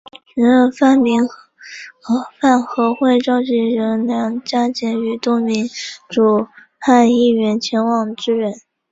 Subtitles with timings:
[0.33, 1.21] 时任泛民
[2.39, 5.69] 饭盒会召集人梁家杰与多名民
[6.09, 6.47] 主
[6.79, 8.51] 派议员前往支援。